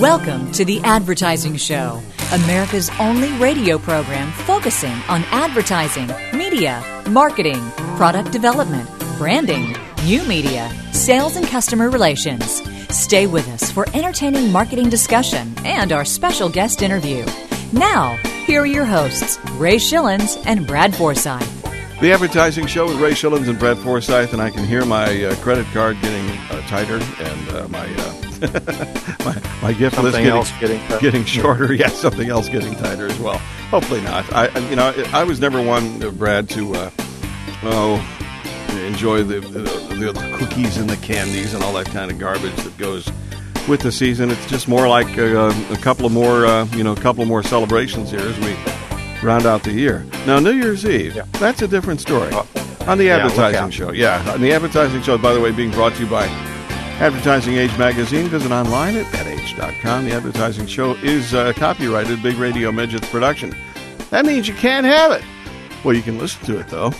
[0.00, 2.02] Welcome to The Advertising Show,
[2.32, 7.60] America's only radio program focusing on advertising, media, marketing,
[7.96, 12.60] product development, branding, new media, sales, and customer relations.
[12.92, 17.24] Stay with us for entertaining marketing discussion and our special guest interview.
[17.72, 18.16] Now,
[18.46, 21.48] here are your hosts, Ray Schilens and Brad Forsythe.
[22.00, 25.36] The advertising show with Ray Schilens and Brad Forsythe, and I can hear my uh,
[25.36, 27.86] credit card getting uh, tighter and uh, my,
[29.24, 31.72] my, my gift list Something getting, else getting getting shorter.
[31.74, 33.38] Yeah, something else getting tighter as well.
[33.70, 34.30] Hopefully not.
[34.32, 36.90] I you know I was never one, uh, Brad, to uh,
[37.64, 38.10] oh
[38.86, 39.60] enjoy the, the
[40.12, 43.10] the cookies and the candies and all that kind of garbage that goes
[43.68, 44.30] with the season.
[44.30, 47.28] It's just more like uh, a couple of more uh, you know a couple of
[47.28, 48.54] more celebrations here as we
[49.26, 50.04] round out the year.
[50.26, 51.24] Now New Year's Eve, Yeah.
[51.40, 52.30] that's a different story.
[52.32, 52.46] Oh.
[52.86, 53.72] on the advertising out.
[53.72, 55.16] show, yeah, on the advertising show.
[55.16, 56.26] By the way, being brought to you by
[57.00, 58.28] Advertising Age magazine.
[58.28, 60.04] Visit online at adage.com.
[60.04, 63.54] The advertising show is uh, copyrighted Big Radio Midgets production.
[64.10, 65.24] That means you can't have it.
[65.84, 66.92] Well, you can listen to it though.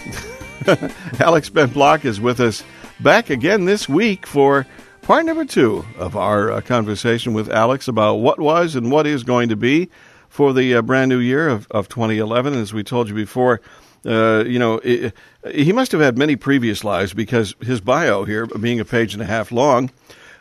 [1.25, 2.65] Alex Ben Block is with us
[3.01, 4.67] back again this week for
[5.03, 9.23] part number two of our uh, conversation with Alex about what was and what is
[9.23, 9.89] going to be
[10.29, 12.55] for the uh, brand new year of, of 2011.
[12.55, 13.61] As we told you before,
[14.07, 15.13] uh, you know, i
[15.53, 19.23] he must have had many previous lives because his bio here, being a page and
[19.23, 19.91] a half long,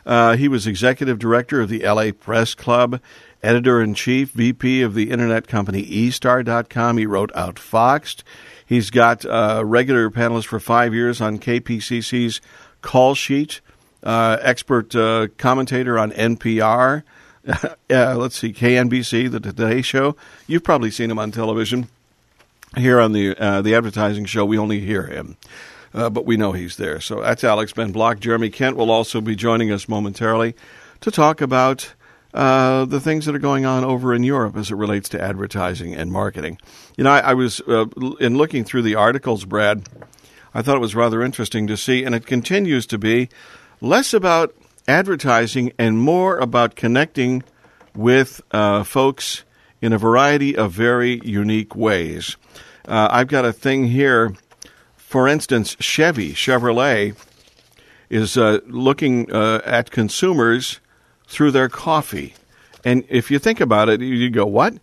[0.06, 3.00] uh, he was executive director of the LA Press Club,
[3.42, 6.98] editor in chief, VP of the internet company eStar.com.
[6.98, 8.22] He wrote Outfoxed.
[8.66, 12.40] He's got uh, regular panelist for five years on KPCC's
[12.80, 13.60] Call Sheet,
[14.02, 17.02] uh, expert uh, commentator on NPR.
[17.46, 17.74] uh,
[18.16, 20.16] let's see, KNBC, The Today Show.
[20.46, 21.88] You've probably seen him on television.
[22.76, 25.36] Here on the uh, the advertising show, we only hear him,
[25.92, 27.00] uh, but we know he's there.
[27.00, 28.18] So that's Alex Ben Block.
[28.18, 30.56] Jeremy Kent will also be joining us momentarily
[31.00, 31.94] to talk about
[32.32, 35.94] uh, the things that are going on over in Europe as it relates to advertising
[35.94, 36.58] and marketing.
[36.96, 37.86] You know, I, I was uh,
[38.18, 39.88] in looking through the articles, Brad.
[40.52, 43.28] I thought it was rather interesting to see, and it continues to be
[43.80, 44.52] less about
[44.88, 47.44] advertising and more about connecting
[47.94, 49.44] with uh, folks
[49.80, 52.36] in a variety of very unique ways.
[52.86, 54.34] Uh, I've got a thing here.
[54.96, 57.16] For instance, Chevy Chevrolet
[58.10, 60.80] is uh, looking uh, at consumers
[61.26, 62.34] through their coffee,
[62.84, 64.74] and if you think about it, you go, "What?"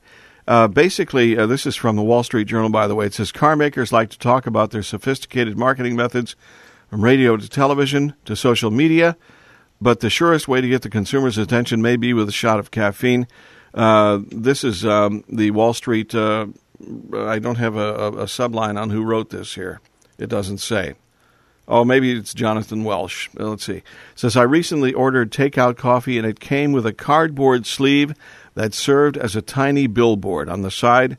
[0.47, 3.06] Uh, basically, uh, this is from the Wall Street Journal, by the way.
[3.06, 6.35] It says car makers like to talk about their sophisticated marketing methods,
[6.90, 9.16] from radio to television to social media,
[9.79, 12.69] but the surest way to get the consumer's attention may be with a shot of
[12.69, 13.28] caffeine.
[13.73, 16.13] Uh, this is um, the Wall Street.
[17.15, 19.81] I don't have a, a, a subline on who wrote this here.
[20.17, 20.95] It doesn't say.
[21.67, 23.29] Oh, maybe it's Jonathan Welsh.
[23.39, 23.77] Uh, Let's see.
[23.77, 23.83] It
[24.15, 28.13] says I recently ordered takeout coffee and it came with a cardboard sleeve
[28.55, 30.49] that served as a tiny billboard.
[30.49, 31.17] On the side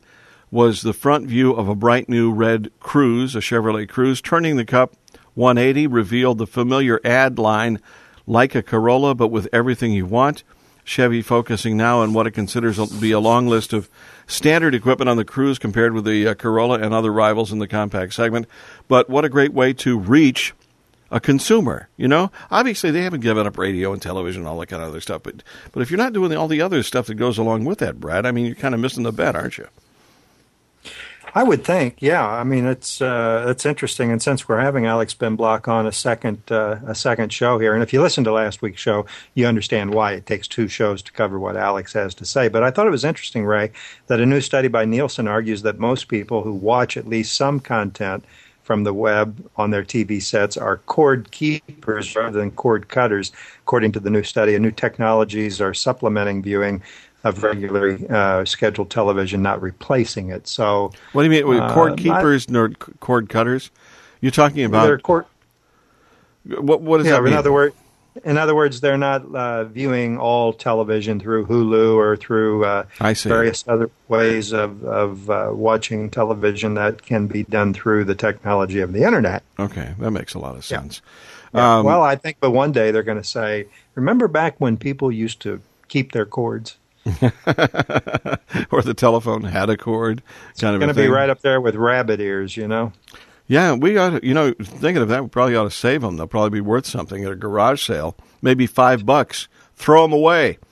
[0.51, 4.21] was the front view of a bright new red Cruze, a Chevrolet Cruze.
[4.21, 4.95] Turning the cup
[5.33, 7.79] 180 revealed the familiar ad line
[8.27, 10.43] like a Corolla, but with everything you want.
[10.83, 13.89] Chevy focusing now on what it considers to be a long list of
[14.27, 17.67] standard equipment on the Cruze compared with the uh, Corolla and other rivals in the
[17.67, 18.47] compact segment.
[18.87, 20.53] But what a great way to reach
[21.11, 21.89] a consumer.
[21.95, 24.89] You know, obviously they haven't given up radio and television and all that kind of
[24.89, 25.23] other stuff.
[25.23, 27.99] But but if you're not doing all the other stuff that goes along with that,
[27.99, 29.67] Brad, I mean, you're kind of missing the bet, aren't you?
[31.35, 32.27] I would think, yeah.
[32.27, 35.91] I mean, it's uh, it's interesting, and since we're having Alex Ben Block on a
[35.91, 39.47] second uh, a second show here, and if you listen to last week's show, you
[39.47, 42.49] understand why it takes two shows to cover what Alex has to say.
[42.49, 43.71] But I thought it was interesting, Ray,
[44.07, 47.59] that a new study by Nielsen argues that most people who watch at least some
[47.59, 48.23] content
[48.61, 53.31] from the web on their TV sets are cord keepers rather than cord cutters.
[53.63, 56.83] According to the new study, And new technologies are supplementing viewing
[57.23, 60.47] of regularly uh, scheduled television, not replacing it.
[60.47, 62.69] So, What do you mean, Uh, cord keepers nor
[62.99, 63.71] cord cutters?
[64.21, 65.25] You're talking about cord,
[66.45, 66.81] what?
[66.81, 67.75] What does yeah, that in other words,
[68.23, 73.63] in other words, they're not uh, viewing all television through Hulu or through uh, various
[73.67, 78.93] other ways of of uh, watching television that can be done through the technology of
[78.93, 79.43] the internet.
[79.59, 80.79] okay, that makes a lot of Yeah.
[80.79, 81.01] sense.
[81.53, 84.75] Yeah, Um, well, I think, but one day they're going to say, "Remember back when
[84.77, 86.77] people used to keep their cords?"
[88.71, 90.21] or the telephone had a cord,
[90.59, 92.93] kind of going to be right up there with rabbit ears, you know.
[93.47, 96.15] Yeah, we ought to, you know, thinking of that, we probably ought to save them.
[96.15, 98.15] They'll probably be worth something at a garage sale.
[98.41, 99.47] Maybe five bucks.
[99.75, 100.59] Throw them away.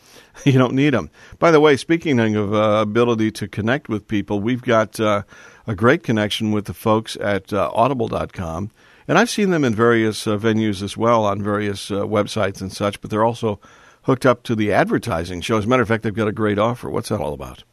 [0.46, 1.12] You don't need them.
[1.40, 5.24] By the way, speaking of uh, ability to connect with people, we've got uh,
[5.68, 8.72] a great connection with the folks at uh, audible.com.
[9.08, 12.72] And I've seen them in various uh, venues as well on various uh, websites and
[12.72, 13.60] such, but they're also
[14.04, 15.58] hooked up to the advertising show.
[15.58, 16.90] As a matter of fact, they've got a great offer.
[16.90, 17.64] What's that all about?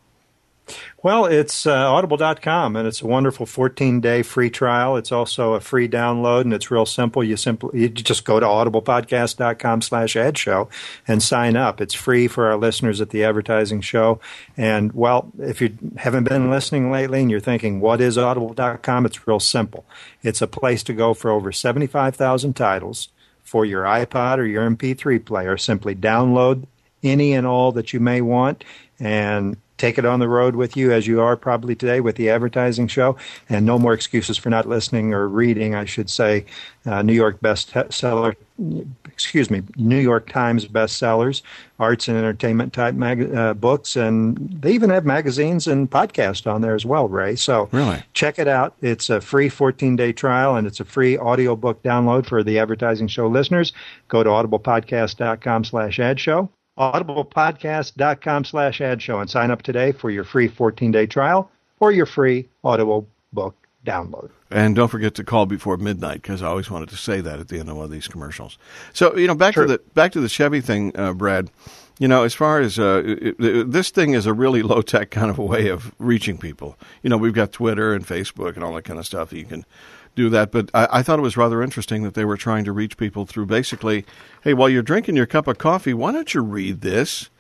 [1.03, 4.97] Well, it's uh, audible.com and it's a wonderful 14 day free trial.
[4.97, 7.23] It's also a free download and it's real simple.
[7.23, 10.69] You simply you just go to audiblepodcast.com slash ad show
[11.07, 11.81] and sign up.
[11.81, 14.21] It's free for our listeners at the advertising show.
[14.57, 19.07] And well, if you haven't been listening lately and you're thinking, what is audible.com?
[19.07, 19.87] It's real simple.
[20.23, 23.09] It's a place to go for over 75,000 titles
[23.49, 25.57] for your iPod or your MP3 player.
[25.57, 26.67] Simply download
[27.03, 28.63] any and all that you may want
[29.01, 32.29] and take it on the road with you as you are probably today with the
[32.29, 33.17] advertising show.
[33.49, 36.45] And no more excuses for not listening or reading, I should say.
[36.85, 38.37] Uh, New York bestseller,
[39.19, 41.43] excuse me, New York Times bestsellers,
[41.81, 46.61] arts and entertainment type mag- uh, books, and they even have magazines and podcasts on
[46.61, 47.35] there as well, Ray.
[47.35, 48.01] So really?
[48.15, 48.77] check it out.
[48.81, 53.09] It's a free 14 day trial and it's a free audiobook download for the advertising
[53.09, 53.73] show listeners.
[54.07, 56.49] Go to audiblepodcast.com slash ad show
[56.79, 61.51] audiblepodcast.com slash ad show and sign up today for your free 14-day trial
[61.81, 63.57] or your free audible book
[63.89, 64.31] download.
[64.51, 67.49] And don't forget to call before midnight because I always wanted to say that at
[67.49, 68.59] the end of one of these commercials.
[68.93, 71.51] So you know, back to the back to the Chevy thing, uh, Brad.
[72.01, 75.11] You know, as far as uh, it, it, this thing is a really low tech
[75.11, 76.79] kind of a way of reaching people.
[77.03, 79.33] You know, we've got Twitter and Facebook and all that kind of stuff.
[79.33, 79.65] You can
[80.15, 80.53] do that.
[80.53, 83.27] But I, I, thought it was rather interesting that they were trying to reach people
[83.27, 84.05] through basically,
[84.43, 87.31] hey, while you're drinking your cup of coffee, why don't you read this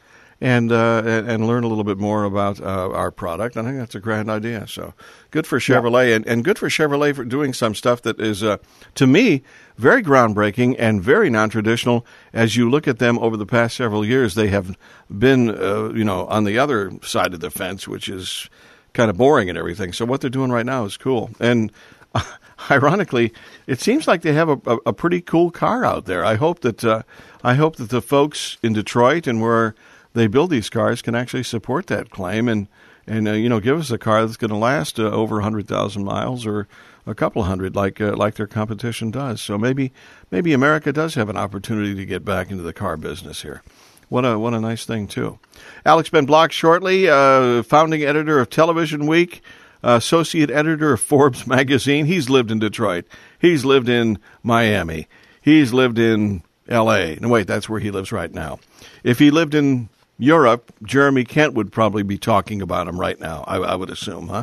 [0.40, 3.56] and uh, and learn a little bit more about uh, our product?
[3.56, 4.67] I think that's a grand idea.
[4.67, 4.94] So
[5.31, 6.17] good for Chevrolet, yeah.
[6.17, 8.58] and, and good for Chevrolet for doing some stuff that is, uh,
[8.94, 9.43] to me,
[9.76, 12.06] very groundbreaking and very non-traditional.
[12.32, 14.76] As you look at them over the past several years, they have
[15.11, 18.49] been, uh, you know, on the other side of the fence, which is
[18.93, 19.93] kind of boring and everything.
[19.93, 21.31] So what they're doing right now is cool.
[21.41, 21.73] And
[22.70, 23.32] ironically,
[23.67, 26.25] it seems like they have a, a, a pretty cool car out there.
[26.25, 27.02] I hope that uh,
[27.43, 29.75] I hope that the folks in Detroit and where
[30.19, 32.69] they build these cars can actually support that claim and
[33.06, 35.67] and uh, you know give us a car that's going to last uh, over hundred
[35.67, 36.69] thousand miles or
[37.06, 39.41] a couple hundred like uh, like their competition does.
[39.41, 39.93] So maybe
[40.31, 43.62] maybe America does have an opportunity to get back into the car business here.
[44.09, 45.38] What a what a nice thing too.
[45.85, 49.43] Alex Ben Block shortly, uh, founding editor of Television Week
[49.82, 52.06] associate editor of Forbes magazine.
[52.06, 53.05] He's lived in Detroit.
[53.38, 55.09] He's lived in Miami.
[55.41, 57.17] He's lived in L.A.
[57.20, 58.59] No, wait, that's where he lives right now.
[59.03, 59.88] If he lived in
[60.19, 64.29] Europe, Jeremy Kent would probably be talking about him right now, I, I would assume,
[64.29, 64.43] huh?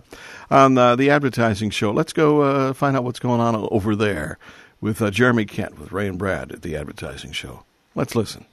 [0.49, 1.91] On uh, the advertising show.
[1.91, 4.39] Let's go uh, find out what's going on over there
[4.79, 7.65] with uh, Jeremy Kent with Ray and Brad at the advertising show.
[7.93, 8.45] Let's listen.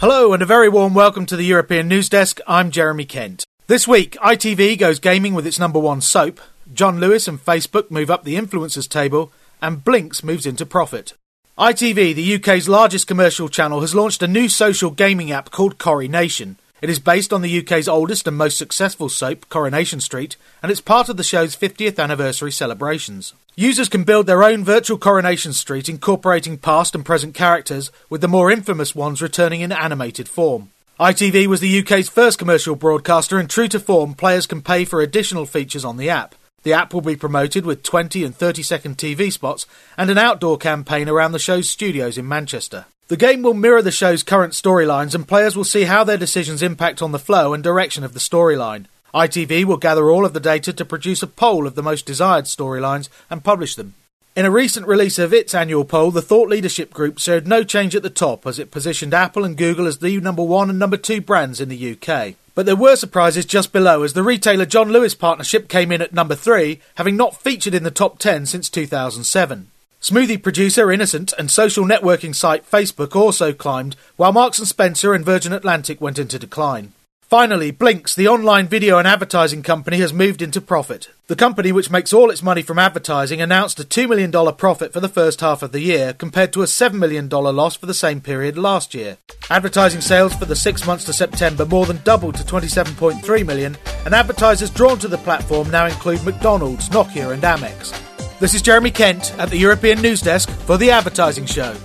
[0.00, 2.38] Hello, and a very warm welcome to the European News Desk.
[2.46, 3.44] I'm Jeremy Kent.
[3.66, 6.40] This week, ITV goes gaming with its number one soap,
[6.72, 9.32] John Lewis and Facebook move up the influencers table,
[9.62, 11.14] and Blinkx moves into profit.
[11.58, 16.56] ITV, the UK's largest commercial channel, has launched a new social gaming app called Coronation.
[16.80, 20.80] It is based on the UK's oldest and most successful soap, Coronation Street, and it's
[20.80, 23.34] part of the show's 50th anniversary celebrations.
[23.56, 28.28] Users can build their own virtual Coronation Street incorporating past and present characters, with the
[28.28, 30.70] more infamous ones returning in animated form.
[31.00, 35.00] ITV was the UK's first commercial broadcaster, and true to form, players can pay for
[35.00, 36.36] additional features on the app.
[36.68, 39.64] The app will be promoted with 20 and 30 second TV spots
[39.96, 42.84] and an outdoor campaign around the show's studios in Manchester.
[43.06, 46.62] The game will mirror the show's current storylines, and players will see how their decisions
[46.62, 48.84] impact on the flow and direction of the storyline.
[49.14, 52.44] ITV will gather all of the data to produce a poll of the most desired
[52.44, 53.94] storylines and publish them.
[54.36, 57.96] In a recent release of its annual poll, the Thought Leadership Group showed no change
[57.96, 60.98] at the top as it positioned Apple and Google as the number one and number
[60.98, 62.34] two brands in the UK.
[62.58, 66.12] But there were surprises just below as the retailer John Lewis partnership came in at
[66.12, 69.70] number three, having not featured in the top 10 since 2007.
[70.02, 75.24] Smoothie producer Innocent and social networking site Facebook also climbed, while Marks and Spencer and
[75.24, 76.94] Virgin Atlantic went into decline.
[77.28, 81.10] Finally, Blinkx, the online video and advertising company, has moved into profit.
[81.26, 85.00] The company, which makes all its money from advertising, announced a $2 million profit for
[85.00, 88.22] the first half of the year, compared to a $7 million loss for the same
[88.22, 89.18] period last year.
[89.50, 94.14] Advertising sales for the six months to September more than doubled to 27.3 million, and
[94.14, 97.92] advertisers drawn to the platform now include McDonald's, Nokia, and Amex.
[98.38, 101.76] This is Jeremy Kent at the European News Desk for The Advertising Show.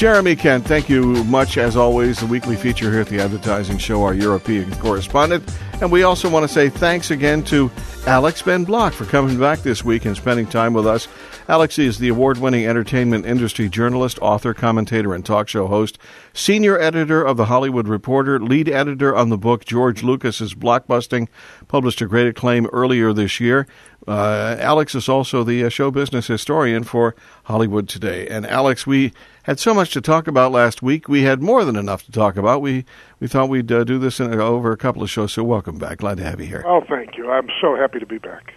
[0.00, 2.20] Jeremy Kent, thank you much as always.
[2.20, 5.44] The weekly feature here at the Advertising Show, our European correspondent.
[5.82, 7.70] And we also want to say thanks again to
[8.06, 11.06] Alex Ben Block for coming back this week and spending time with us.
[11.50, 15.98] Alex is the award winning entertainment industry journalist, author, commentator, and talk show host,
[16.32, 21.26] senior editor of The Hollywood Reporter, lead editor on the book George Lucas's Blockbusting,
[21.66, 23.66] published to great acclaim earlier this year.
[24.06, 28.28] Uh, Alex is also the uh, show business historian for Hollywood Today.
[28.28, 31.08] And Alex, we had so much to talk about last week.
[31.08, 32.62] We had more than enough to talk about.
[32.62, 32.84] We
[33.18, 35.32] we thought we'd uh, do this in, over a couple of shows.
[35.32, 35.98] So welcome back.
[35.98, 36.62] Glad to have you here.
[36.64, 37.28] Oh, thank you.
[37.28, 38.54] I'm so happy to be back.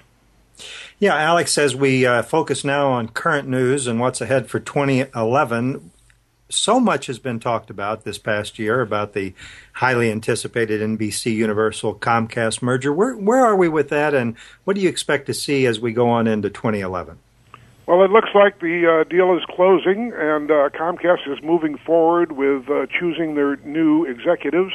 [0.99, 5.91] Yeah, Alex, as we uh, focus now on current news and what's ahead for 2011,
[6.49, 9.33] so much has been talked about this past year about the
[9.73, 12.93] highly anticipated NBC Universal Comcast merger.
[12.93, 15.93] Where, where are we with that, and what do you expect to see as we
[15.93, 17.17] go on into 2011?
[17.85, 22.31] Well, it looks like the uh, deal is closing, and uh, Comcast is moving forward
[22.31, 24.73] with uh, choosing their new executives.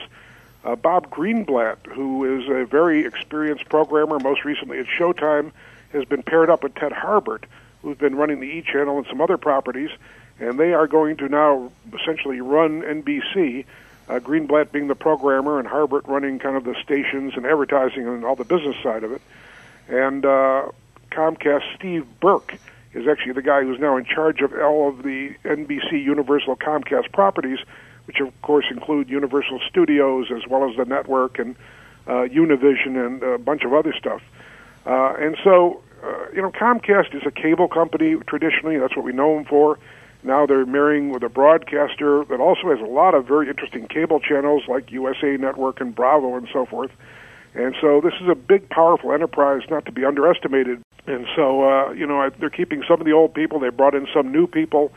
[0.62, 5.52] Uh, Bob Greenblatt, who is a very experienced programmer, most recently at Showtime,
[5.92, 7.45] has been paired up with Ted Harbert,
[7.83, 9.90] who's been running the E Channel and some other properties,
[10.38, 13.64] and they are going to now essentially run NBC.
[14.09, 18.25] Uh, Greenblatt being the programmer and Harbert running kind of the stations and advertising and
[18.25, 19.21] all the business side of it.
[19.88, 20.68] And uh,
[21.11, 22.54] Comcast Steve Burke
[22.95, 27.12] is actually the guy who's now in charge of all of the NBC Universal Comcast
[27.12, 27.59] properties,
[28.07, 31.54] which of course include Universal Studios as well as the network and
[32.07, 34.23] uh, Univision and a bunch of other stuff.
[34.87, 38.78] Uh, and so, uh, you know, Comcast is a cable company traditionally.
[38.78, 39.78] That's what we know them for.
[40.23, 44.20] Now they're marrying with a broadcaster that also has a lot of very interesting cable
[44.20, 46.90] channels like USA Network and Bravo and so forth.
[47.54, 50.82] And so this is a big, powerful enterprise not to be underestimated.
[51.06, 53.58] And so, uh, you know, they're keeping some of the old people.
[53.58, 54.92] They brought in some new people.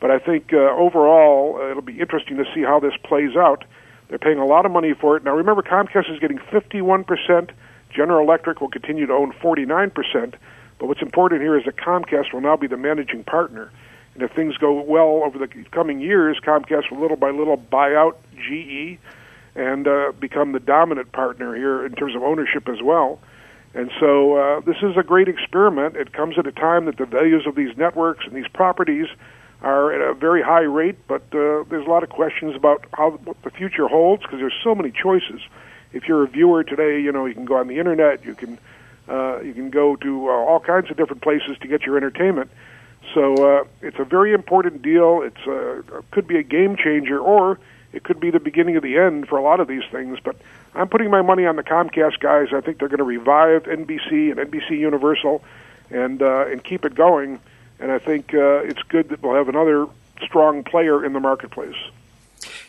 [0.00, 3.64] But I think uh, overall, uh, it'll be interesting to see how this plays out.
[4.08, 5.24] They're paying a lot of money for it.
[5.24, 7.50] Now, remember, Comcast is getting 51%.
[7.92, 10.34] General Electric will continue to own 49%.
[10.78, 13.70] But what's important here is that Comcast will now be the managing partner.
[14.14, 17.94] And if things go well over the coming years, Comcast will little by little buy
[17.94, 18.98] out GE
[19.54, 23.20] and uh, become the dominant partner here in terms of ownership as well.
[23.74, 25.96] And so uh, this is a great experiment.
[25.96, 29.06] It comes at a time that the values of these networks and these properties
[29.62, 33.12] are at a very high rate, but uh, there's a lot of questions about how
[33.24, 35.40] what the future holds because there's so many choices.
[35.92, 38.58] If you're a viewer today, you know you can go on the internet, you can
[39.08, 42.50] uh, you can go to uh, all kinds of different places to get your entertainment.
[43.14, 45.22] So uh, it's a very important deal.
[45.22, 47.58] It's uh, could be a game changer, or
[47.92, 50.18] it could be the beginning of the end for a lot of these things.
[50.20, 50.36] But
[50.74, 52.48] I'm putting my money on the Comcast guys.
[52.52, 55.42] I think they're going to revive NBC and NBC Universal,
[55.90, 57.40] and uh, and keep it going.
[57.80, 59.88] And I think uh, it's good that we'll have another
[60.22, 61.76] strong player in the marketplace.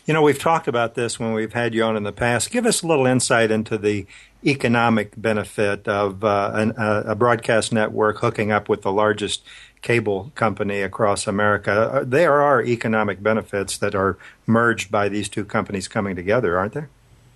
[0.06, 2.50] You know, we've talked about this when we've had you on in the past.
[2.50, 4.06] Give us a little insight into the
[4.44, 9.42] economic benefit of uh, an, uh, a broadcast network hooking up with the largest
[9.80, 11.72] cable company across America.
[11.72, 16.74] Uh, there are economic benefits that are merged by these two companies coming together, aren't
[16.74, 16.90] there?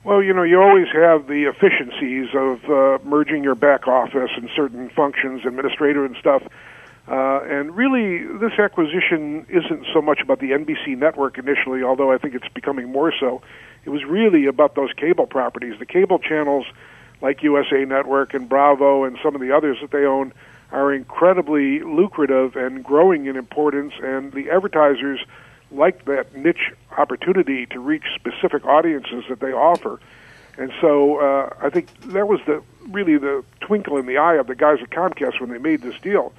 [0.05, 4.51] Well, you know, you always have the efficiencies of uh, merging your back office and
[4.55, 6.43] certain functions, administrator and stuff.
[7.09, 12.19] Uh, and really, this acquisition isn't so much about the NBC network initially, although I
[12.19, 13.41] think it's becoming more so.
[13.87, 15.79] It was really about those cable properties.
[15.79, 16.67] The cable channels
[17.23, 20.35] like USA Network and Bravo and some of the others that they own
[20.71, 25.21] are incredibly lucrative and growing in importance, and the advertisers
[25.71, 29.99] like that niche opportunity to reach specific audiences that they offer.
[30.59, 34.47] And so uh, I think that was the really the twinkle in the eye of
[34.47, 36.33] the guys at Comcast when they made this deal.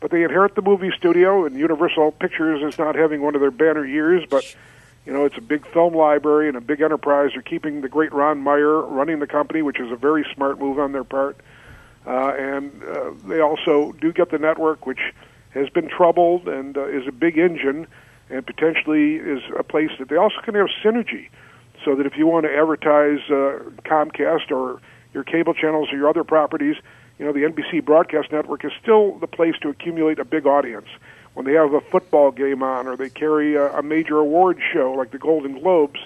[0.00, 3.50] But they inherit the movie studio, and Universal Pictures is not having one of their
[3.50, 4.56] banner years, but
[5.04, 7.30] you know it's a big film library and a big enterprise.
[7.34, 10.78] They're keeping the great Ron Meyer running the company, which is a very smart move
[10.78, 11.36] on their part.
[12.06, 15.12] Uh, and uh, they also do get the network, which
[15.50, 17.86] has been troubled and uh, is a big engine,
[18.30, 21.28] and potentially is a place that they also can have synergy,
[21.84, 24.80] so that if you want to advertise uh, Comcast or
[25.12, 26.76] your cable channels or your other properties,
[27.20, 30.88] you know the NBC broadcast network is still the place to accumulate a big audience.
[31.34, 34.92] When they have a football game on, or they carry a, a major award show
[34.92, 36.00] like the Golden Globes,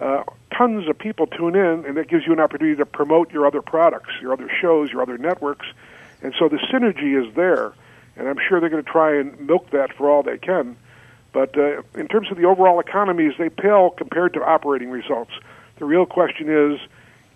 [0.00, 0.24] uh,
[0.56, 3.60] tons of people tune in, and that gives you an opportunity to promote your other
[3.60, 5.66] products, your other shows, your other networks.
[6.22, 7.74] And so the synergy is there,
[8.16, 10.76] and I'm sure they're going to try and milk that for all they can.
[11.34, 15.32] But uh, in terms of the overall economies, they pale compared to operating results.
[15.76, 16.80] The real question is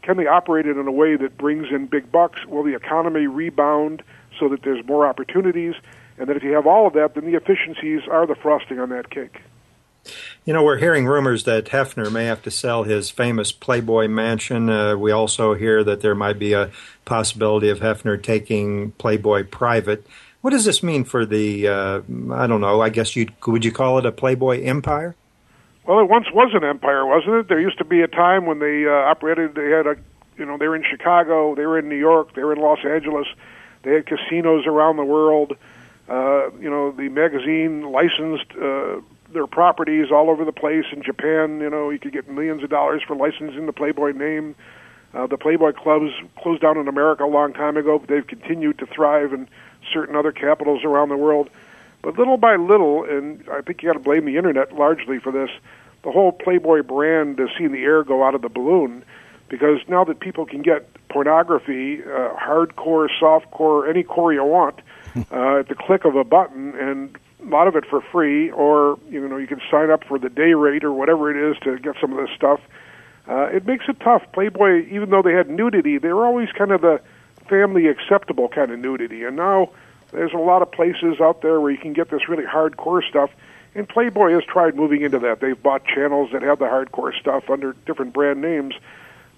[0.08, 2.46] can they operate it in a way that brings in big bucks?
[2.46, 4.02] Will the economy rebound
[4.40, 5.74] so that there's more opportunities?
[6.16, 8.88] And that if you have all of that, then the efficiencies are the frosting on
[8.88, 9.42] that cake.
[10.46, 14.70] You know, we're hearing rumors that Hefner may have to sell his famous Playboy mansion.
[14.70, 16.70] Uh, we also hear that there might be a
[17.04, 20.06] possibility of Hefner taking Playboy private.
[20.40, 21.68] What does this mean for the?
[21.68, 22.00] Uh,
[22.32, 22.80] I don't know.
[22.80, 25.16] I guess you would you call it a Playboy empire?
[25.88, 27.48] Well, it once was an empire, wasn't it?
[27.48, 29.54] There used to be a time when they uh, operated.
[29.54, 29.96] They had a,
[30.36, 32.84] you know, they were in Chicago, they were in New York, they were in Los
[32.84, 33.26] Angeles.
[33.84, 35.56] They had casinos around the world.
[36.06, 39.00] Uh, you know, the magazine licensed uh,
[39.32, 40.84] their properties all over the place.
[40.92, 44.56] In Japan, you know, you could get millions of dollars for licensing the Playboy name.
[45.14, 48.78] Uh, the Playboy clubs closed down in America a long time ago, but they've continued
[48.80, 49.48] to thrive in
[49.90, 51.48] certain other capitals around the world.
[52.02, 55.32] But little by little, and I think you got to blame the internet largely for
[55.32, 55.50] this,
[56.02, 59.04] the whole Playboy brand has seen the air go out of the balloon
[59.48, 64.80] because now that people can get pornography, uh, hardcore, softcore, any core you want,
[65.32, 68.98] uh, at the click of a button, and a lot of it for free, or
[69.08, 71.78] you know you can sign up for the day rate or whatever it is to
[71.78, 72.60] get some of this stuff.
[73.28, 74.22] Uh, it makes it tough.
[74.32, 77.00] Playboy, even though they had nudity, they were always kind of the
[77.48, 79.70] family acceptable kind of nudity, and now
[80.12, 83.30] there's a lot of places out there where you can get this really hardcore stuff.
[83.74, 85.40] And Playboy has tried moving into that.
[85.40, 88.74] They've bought channels that have the hardcore stuff under different brand names,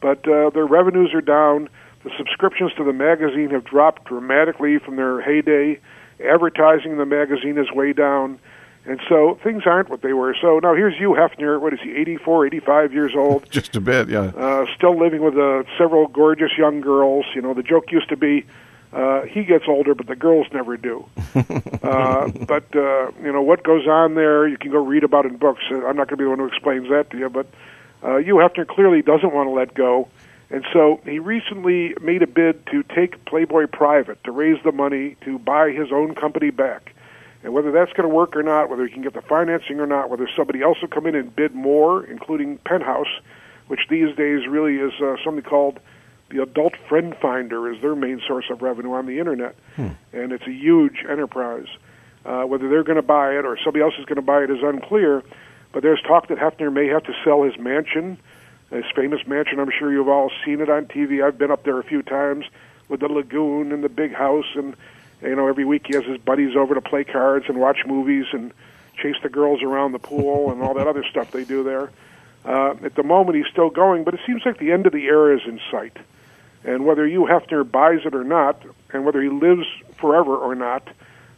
[0.01, 1.69] but uh, their revenues are down.
[2.05, 5.81] The subscriptions to the magazine have dropped dramatically from their heyday.
[6.25, 8.39] Advertising in the magazine is way down.
[8.87, 10.35] And so things aren't what they were.
[10.41, 11.61] So now here's Hugh Hefner.
[11.61, 13.47] What is he, 84, 85 years old?
[13.51, 14.33] Just a bit, yeah.
[14.35, 17.27] Uh, still living with uh, several gorgeous young girls.
[17.35, 18.47] You know, the joke used to be
[18.93, 21.07] uh, he gets older, but the girls never do.
[21.35, 25.37] uh, but, uh, you know, what goes on there, you can go read about in
[25.37, 25.63] books.
[25.71, 27.47] Uh, I'm not going to be the one who explains that to you, but
[28.03, 30.09] uh, Hugh Hefner clearly doesn't want to let go.
[30.51, 35.17] And so he recently made a bid to take Playboy private, to raise the money
[35.25, 36.93] to buy his own company back.
[37.45, 39.87] And whether that's going to work or not, whether he can get the financing or
[39.87, 43.21] not, whether somebody else will come in and bid more, including Penthouse,
[43.69, 45.79] which these days really is uh, something called
[46.31, 49.89] the Adult Friend Finder, is their main source of revenue on the internet, hmm.
[50.13, 51.69] and it's a huge enterprise.
[52.25, 54.51] Uh, whether they're going to buy it or somebody else is going to buy it
[54.51, 55.23] is unclear.
[55.73, 58.19] But there's talk that Hefner may have to sell his mansion
[58.71, 59.59] his famous mansion.
[59.59, 61.25] I'm sure you've all seen it on TV.
[61.25, 62.47] I've been up there a few times
[62.89, 64.77] with the lagoon and the big house, and
[65.23, 68.27] you know every week he has his buddies over to play cards and watch movies
[68.33, 68.53] and
[68.97, 71.91] chase the girls around the pool and all that other stuff they do there.
[72.45, 75.05] Uh, at the moment, he's still going, but it seems like the end of the
[75.05, 75.97] era is in sight.
[76.65, 80.89] And whether Hugh Hefner buys it or not, and whether he lives forever or not,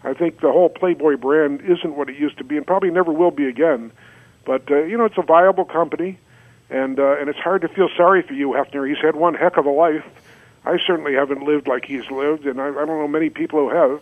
[0.02, 3.12] I think the whole Playboy brand isn't what it used to be, and probably never
[3.12, 3.92] will be again.
[4.44, 6.18] But uh, you know, it's a viable company
[6.72, 8.88] and uh, and it's hard to feel sorry for Hugh Hefner.
[8.88, 10.04] He's had one heck of a life.
[10.64, 13.70] I certainly haven't lived like he's lived, and I, I don't know many people who
[13.70, 14.00] have.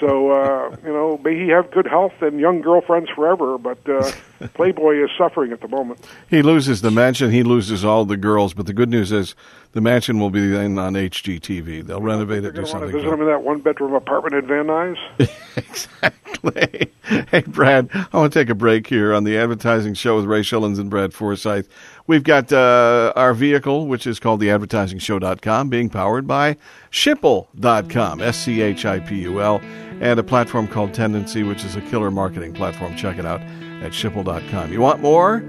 [0.00, 3.58] So uh, you know, may he have good health and young girlfriends forever.
[3.58, 4.10] But uh,
[4.54, 6.06] Playboy is suffering at the moment.
[6.28, 7.30] He loses the mansion.
[7.30, 8.54] He loses all the girls.
[8.54, 9.34] But the good news is
[9.72, 11.86] the mansion will be then on HGTV.
[11.86, 12.54] They'll renovate it.
[12.54, 12.92] Do something.
[12.92, 14.98] Visit him in that one bedroom apartment in Van Nuys.
[15.56, 16.92] exactly.
[17.30, 20.42] Hey, Brad, I want to take a break here on the advertising show with Ray
[20.42, 21.66] Schilens and Brad Forsythe.
[22.06, 26.56] We've got uh, our vehicle, which is called the advertisingshow.com, being powered by
[26.90, 29.60] Schipul.com, S C H I P U L,
[30.00, 32.94] and a platform called Tendenci, which is a killer marketing platform.
[32.96, 33.40] Check it out
[33.82, 34.72] at Schipul.com.
[34.72, 35.42] You want more?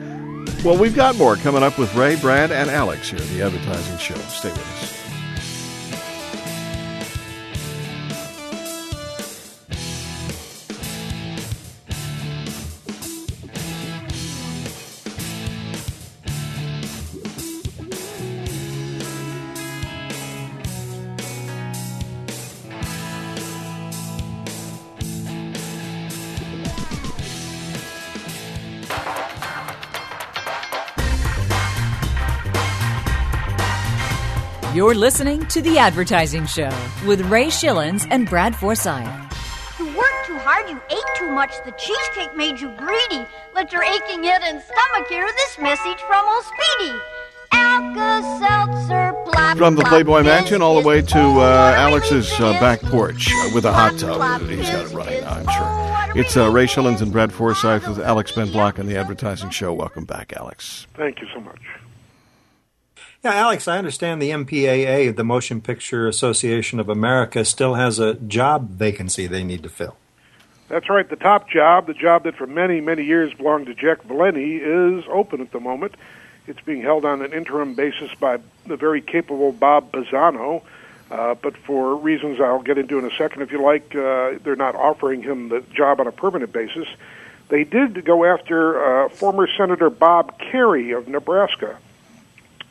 [0.63, 3.98] Well, we've got more coming up with Ray, Brad, and Alex here at the Advertising
[3.98, 4.15] Show.
[4.15, 4.92] Stay with us.
[34.73, 36.71] You're listening to The Advertising Show
[37.05, 39.05] with Ray Schilens and Brad Forsythe.
[39.77, 43.23] You worked too hard, you ate too much, the cheesecake made you greedy.
[43.53, 46.99] Let your aching head and stomach hear this message from old Speedy.
[47.51, 49.13] Alka-Seltzer,
[49.57, 53.65] From the Playboy Mansion all the way to uh, Alex's uh, back porch uh, with
[53.65, 54.41] a hot tub.
[54.49, 56.19] He's got it running now, I'm sure.
[56.19, 59.71] It's uh, Ray Schilens and Brad Forsythe with Alex Ben Block on the Advertising Show.
[59.71, 60.88] Welcome back, Alex.
[60.95, 61.62] Thank you so much.
[63.23, 68.15] Yeah, Alex, I understand the MPAA, the Motion Picture Association of America, still has a
[68.15, 69.95] job vacancy they need to fill.
[70.67, 71.09] That's right.
[71.09, 75.05] The top job, the job that for many, many years belonged to Jack Valenti, is
[75.07, 75.95] open at the moment.
[76.47, 80.62] It's being held on an interim basis by the very capable Bob Pisano.
[81.09, 84.57] Uh, but for reasons I'll get into in a second, if you like, uh, they're
[84.57, 86.89] not offering him the job on a permanent basis.
[87.47, 91.77] They did go after uh, former Senator Bob Kerrey of Nebraska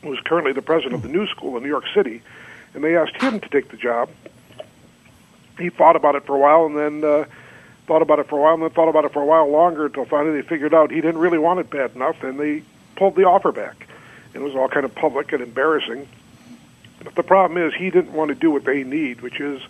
[0.03, 2.21] who's currently the president of the New School in New York City,
[2.73, 4.09] and they asked him to take the job.
[5.57, 7.25] he thought about it for a while, and then uh,
[7.87, 9.85] thought about it for a while, and then thought about it for a while longer
[9.85, 12.63] until finally they figured out he didn't really want it bad enough, and they
[12.95, 13.87] pulled the offer back.
[14.33, 16.07] It was all kind of public and embarrassing.
[17.03, 19.61] But the problem is he didn't want to do what they need, which is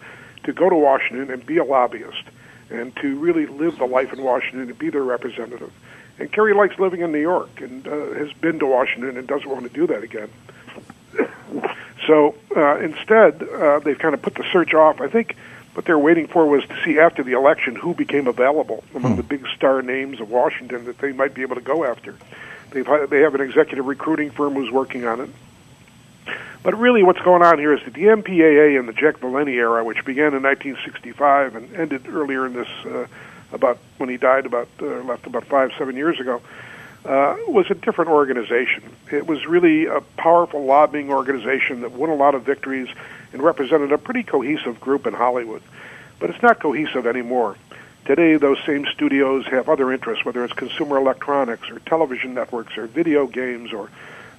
[0.44, 2.24] to go to Washington and be a lobbyist
[2.70, 5.72] and to really live the life in Washington and be their representative.
[6.20, 9.50] And Kerrey likes living in New York and uh, has been to Washington and doesn't
[9.50, 10.30] want to do that again.
[12.08, 15.02] so uh, instead, uh, they've kind of put the search off.
[15.02, 15.36] I think
[15.74, 19.18] what they're waiting for was to see after the election who became available among hmm.
[19.18, 22.16] the big star names of Washington that they might be able to go after.
[22.72, 25.30] They've they have an executive recruiting firm who's working on it.
[26.64, 29.84] But really, what's going on here is that the MPAA in the Jack Valenti era,
[29.84, 33.06] which began in 1965 and ended earlier in this, uh,
[33.54, 36.42] about when he died, about uh, left about five, seven years ago,
[37.06, 38.84] uh, was a different organization.
[39.12, 42.90] It was really a powerful lobbying organization that won a lot of victories
[43.32, 45.62] and represented a pretty cohesive group in Hollywood.
[46.20, 47.58] But it's not cohesive anymore.
[48.06, 52.88] Today, those same studios have other interests, whether it's consumer electronics or television networks or
[52.88, 53.90] video games or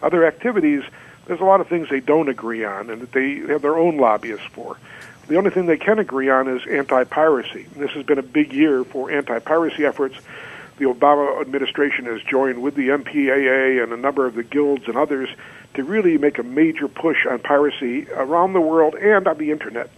[0.03, 0.83] other activities.
[1.27, 3.96] There's a lot of things they don't agree on and that they have their own
[3.96, 4.77] lobbyists for.
[5.26, 7.66] The only thing they can agree on is anti piracy.
[7.76, 10.16] This has been a big year for anti piracy efforts.
[10.76, 14.96] The Obama administration has joined with the MPAA and a number of the guilds and
[14.96, 15.28] others
[15.74, 19.88] to really make a major push on piracy around the world and on the internet,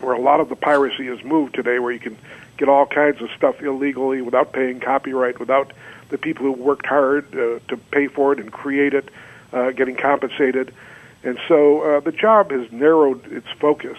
[0.00, 2.18] where a lot of the piracy has moved today, where you can
[2.56, 5.72] get all kinds of stuff illegally without paying copyright, without
[6.08, 9.08] the people who worked hard uh, to pay for it and create it
[9.52, 10.74] uh, getting compensated.
[11.22, 13.98] And so uh, the job has narrowed its focus.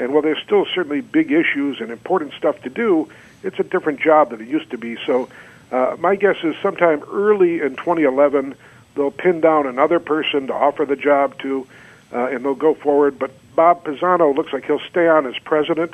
[0.00, 3.08] And while there's still certainly big issues and important stuff to do,
[3.42, 4.96] it's a different job than it used to be.
[5.04, 5.28] So
[5.70, 8.54] uh, my guess is sometime early in 2011,
[8.94, 11.66] they'll pin down another person to offer the job to,
[12.12, 13.18] uh, and they'll go forward.
[13.18, 15.92] But Bob Pisano looks like he'll stay on as president,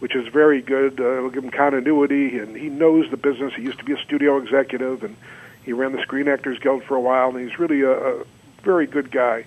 [0.00, 1.00] which is very good.
[1.00, 3.54] Uh, it'll give him continuity, and he knows the business.
[3.54, 5.16] He used to be a studio executive, and
[5.64, 8.24] he ran the Screen Actors Guild for a while, and he's really a, a
[8.62, 9.46] very good guy.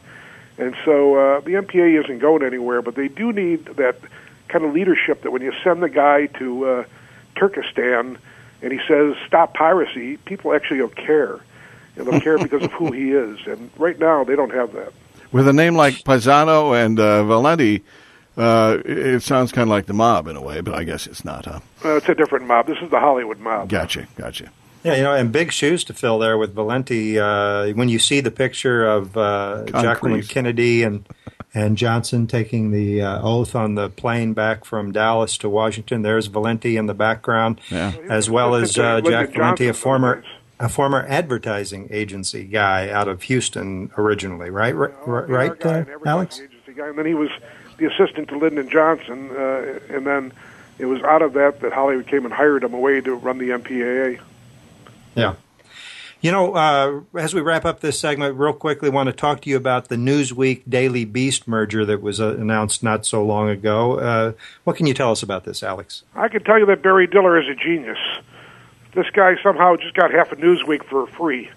[0.59, 3.97] And so uh, the MPA isn't going anywhere, but they do need that
[4.49, 6.83] kind of leadership that when you send the guy to uh,
[7.35, 8.17] Turkestan
[8.61, 11.39] and he says stop piracy, people actually will care
[11.95, 13.39] and they'll care because of who he is.
[13.47, 14.91] And right now, they don't have that.
[15.31, 17.83] With a name like Pisano and uh, Valenti,
[18.35, 21.23] uh, it sounds kind of like the mob in a way, but I guess it's
[21.23, 21.59] not, huh?
[21.85, 22.67] Uh, it's a different mob.
[22.67, 23.69] This is the Hollywood mob.
[23.69, 24.51] Gotcha, gotcha.
[24.83, 27.19] Yeah, you know, and big shoes to fill there with Valenti.
[27.19, 31.05] Uh, when you see the picture of uh, Jacqueline Kennedy and
[31.53, 36.27] and Johnson taking the uh, oath on the plane back from Dallas to Washington, there's
[36.27, 37.93] Valenti in the background, yeah.
[38.09, 40.23] as well as uh, Jack Valenti, a former
[40.59, 44.75] a former advertising agency guy out of Houston originally, right?
[44.75, 46.41] Right, right uh, Alex?
[46.75, 46.87] Guy.
[46.87, 47.29] And then he was
[47.77, 50.31] the assistant to Lyndon Johnson, uh, and then
[50.77, 53.49] it was out of that that Hollywood came and hired him away to run the
[53.49, 54.19] MPAA.
[55.15, 55.35] Yeah.
[56.21, 59.49] You know, uh, as we wrap up this segment, real quickly, want to talk to
[59.49, 63.99] you about the Newsweek Daily Beast merger that was uh, announced not so long ago.
[63.99, 64.33] Uh,
[64.65, 66.03] what can you tell us about this, Alex?
[66.15, 67.97] I can tell you that Barry Diller is a genius
[68.93, 71.49] this guy somehow just got half a Newsweek for free.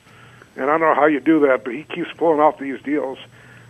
[0.56, 3.18] And I don't know how you do that, but he keeps pulling off these deals.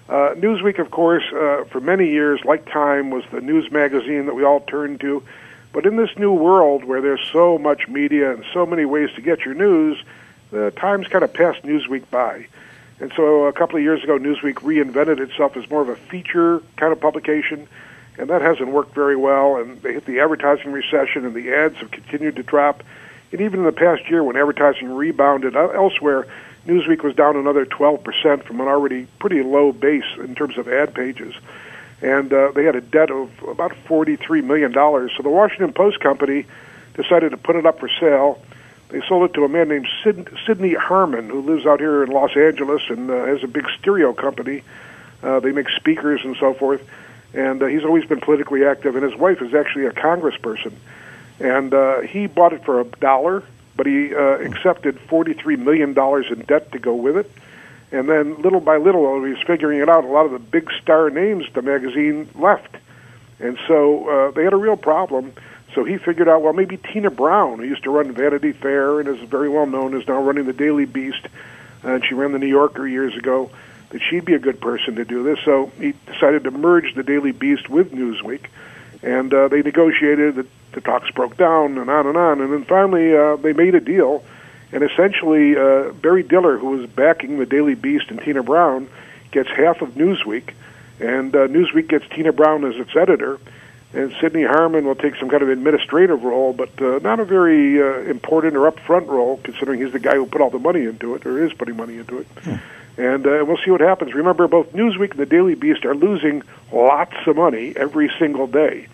[0.09, 4.35] Uh, Newsweek, of course, uh, for many years, like Time, was the news magazine that
[4.35, 5.23] we all turned to.
[5.73, 9.23] But in this new world where there's so much media and so many ways to
[9.23, 10.03] get your news,
[10.51, 12.47] the Times kind of passed Newsweek by.
[13.01, 16.63] And so a couple of years ago, Newsweek reinvented itself as more of a feature
[16.77, 17.67] kind of publication,
[18.19, 19.57] and that hasn't worked very well.
[19.57, 22.85] And they hit the advertising recession, and the ads have continued to drop.
[23.33, 26.27] And even in the past year, when advertising rebounded uh, elsewhere,
[26.67, 30.95] Newsweek was down another 12% from an already pretty low base in terms of ad
[30.95, 31.35] pages.
[32.03, 34.73] And uh, they had a debt of about $43 million.
[34.73, 36.47] So the Washington Post Company
[36.95, 38.43] decided to put it up for sale.
[38.89, 42.11] They sold it to a man named Sid- Sidney Harman, who lives out here in
[42.11, 44.63] Los Angeles and uh, has a big stereo company.
[45.23, 46.83] Uh, they make speakers and so forth.
[47.33, 50.75] And uh, he's always been politically active, and his wife is actually a congressperson
[51.43, 53.43] and uh, he bought it for a dollar,
[53.77, 57.31] but he uh, accepted forty-three million dollars in debt to go with it.
[57.93, 60.39] And then, little by little, while he was figuring it out, a lot of the
[60.39, 62.75] big star names the magazine left,
[63.39, 65.35] and so uh, they had a real problem.
[65.75, 69.09] So he figured out, well, maybe Tina Brown, who used to run Vanity Fair and
[69.09, 71.27] is very well known, is now running the Daily Beast,
[71.83, 73.51] and she ran the New Yorker years ago.
[73.91, 75.39] That she'd be a good person to do this.
[75.45, 78.47] So he decided to merge the Daily Beast with Newsweek,
[79.03, 82.41] and uh, they negotiated that the talks broke down and on and on.
[82.41, 84.25] And then finally, uh, they made a deal.
[84.73, 88.89] And essentially, uh, Barry Diller, who was backing the Daily Beast and Tina Brown,
[89.31, 90.55] gets half of Newsweek,
[91.01, 93.39] and uh, Newsweek gets Tina Brown as its editor.
[93.95, 97.83] and Sidney Harman will take some kind of administrative role, but uh, not a very
[97.83, 101.15] uh, important or upfront role, considering he's the guy who put all the money into
[101.15, 102.27] it, or is putting money into it.
[102.43, 102.55] Hmm.
[102.97, 104.15] And uh, we'll see what happens.
[104.15, 108.87] Remember, both Newsweek and the Daily Beast are losing lots of money every single day.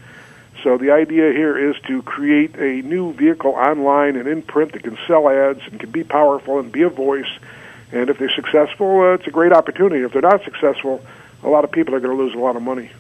[0.63, 4.83] So the idea here is to create a new vehicle online and in print that
[4.83, 7.31] can sell ads and can be powerful and be a voice.
[7.93, 10.03] And if they're successful, uh, it's a great opportunity.
[10.03, 11.01] If they're not successful,
[11.43, 12.91] a lot of people are going to lose a lot of money.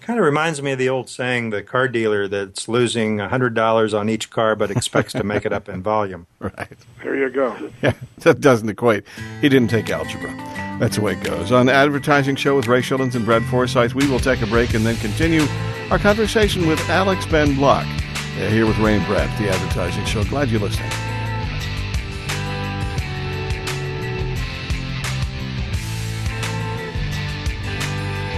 [0.00, 4.08] Kind of reminds me of the old saying, the car dealer that's losing $100 on
[4.08, 6.26] each car but expects to make it up in volume.
[6.40, 6.78] Right.
[7.02, 7.54] There you go.
[7.82, 9.04] Yeah, that doesn't equate.
[9.42, 10.34] He didn't take algebra.
[10.80, 11.52] That's the way it goes.
[11.52, 14.72] On the Advertising Show with Ray Schilens and Brad Forsythe, we will take a break
[14.72, 15.42] and then continue
[15.90, 17.84] our conversation with Alex Ben Block.
[17.84, 20.24] Uh, here with Ray and Brad, the Advertising Show.
[20.24, 20.90] Glad you're listening.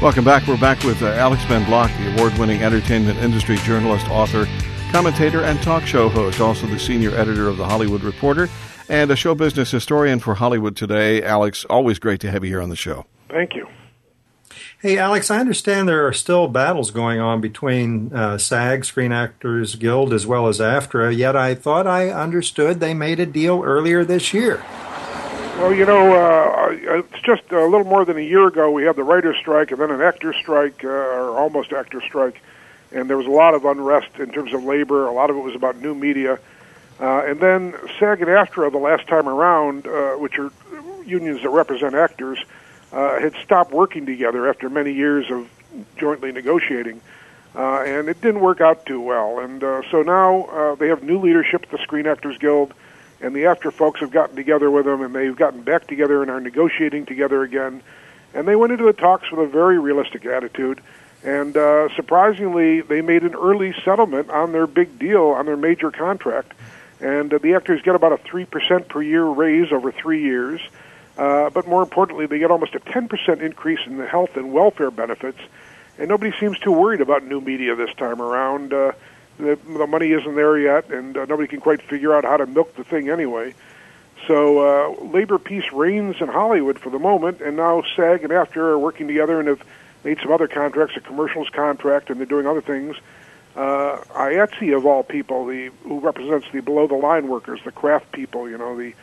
[0.03, 0.49] Welcome back.
[0.49, 4.49] We're back with uh, Alex Ben Block, the award winning entertainment industry journalist, author,
[4.91, 8.49] commentator, and talk show host, also the senior editor of The Hollywood Reporter
[8.89, 11.23] and a show business historian for Hollywood Today.
[11.23, 13.07] Alex, always great to have you here on the show.
[13.29, 13.69] Thank you.
[14.81, 19.77] Hey, Alex, I understand there are still battles going on between uh, SAG, Screen Actors
[19.77, 24.05] Guild, as well as AFTRA, yet I thought I understood they made a deal earlier
[24.05, 24.65] this year.
[25.59, 28.97] Well, you know, uh, it's just a little more than a year ago we had
[28.97, 32.41] the writer's strike and then an actor strike, uh, or almost actor strike,
[32.91, 35.07] and there was a lot of unrest in terms of labor.
[35.07, 36.39] A lot of it was about new media.
[37.01, 40.51] Uh, and then SAG and AFTRA, the last time around, uh, which are
[41.05, 42.39] unions that represent actors,
[42.93, 45.49] uh, had stopped working together after many years of
[45.97, 47.01] jointly negotiating.
[47.55, 49.39] Uh, and it didn't work out too well.
[49.39, 52.73] And uh, so now uh, they have new leadership at the Screen Actors Guild,
[53.23, 56.31] and the AFTRA folks have gotten together with them, and they've gotten back together and
[56.31, 57.83] are negotiating together again.
[58.35, 60.81] And they went into the talks with a very realistic attitude.
[61.25, 65.91] And uh, surprisingly, they made an early settlement on their big deal, on their major
[65.91, 66.53] contract
[67.03, 70.61] and uh, the actors get about a 3% per year raise over three years.
[71.19, 74.91] Uh, but more importantly, they get almost a 10% increase in the health and welfare
[74.91, 75.39] benefits.
[75.99, 78.73] And nobody seems too worried about new media this time around.
[78.73, 78.93] Uh,
[79.43, 82.75] the, money isn't there yet, and uh, nobody can quite figure out how to milk
[82.77, 83.55] the thing anyway.
[84.27, 88.57] So uh, labor peace reigns in Hollywood for the moment, and now SAG and AFTRA
[88.57, 89.63] are working together and have
[90.05, 92.97] made some other contracts, a commercials contract, and they're doing other things
[93.57, 98.13] uh, IATSE of all people, the who represents the below the line workers, the craft
[98.13, 98.95] people, you know, the